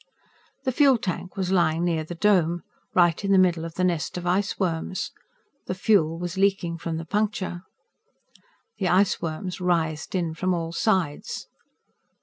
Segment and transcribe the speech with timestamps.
[0.63, 2.63] The fuel tank was lying near the Dome
[2.95, 5.11] right in the middle of the nest of iceworms.
[5.67, 7.61] The fuel was leaking from the puncture.
[8.79, 11.45] The iceworms writhed in from all sides.